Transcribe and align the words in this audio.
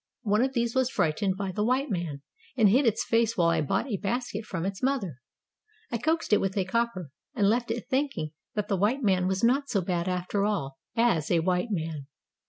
One 0.23 0.41
of 0.43 0.53
these 0.53 0.73
was 0.73 0.89
frightened 0.89 1.37
by 1.37 1.51
the 1.51 1.63
white 1.63 1.91
man, 1.91 2.23
and 2.57 2.69
hid 2.69 2.87
its 2.87 3.05
face 3.05 3.37
while 3.37 3.49
I 3.49 3.61
bought 3.61 3.85
a 3.85 3.97
basket 3.97 4.45
from 4.45 4.65
its 4.65 4.81
mother. 4.81 5.17
I 5.91 5.99
coaxed 5.99 6.33
it 6.33 6.41
with 6.41 6.57
a 6.57 6.65
copper, 6.65 7.11
and 7.35 7.47
left 7.47 7.69
it 7.69 7.85
thinking 7.87 8.31
that 8.55 8.67
the 8.67 8.77
white 8.77 9.03
man 9.03 9.27
was 9.27 9.43
not 9.43 9.69
so 9.69 9.79
bad 9.79 10.07
after 10.09 10.43
all— 10.43 10.79
as 10.95 11.29
a, 11.29 11.41
white 11.41 11.69
man. 11.69 12.07